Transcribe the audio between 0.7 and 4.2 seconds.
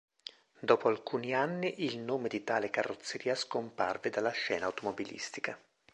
alcuni anni il nome di tale carrozzeria scomparve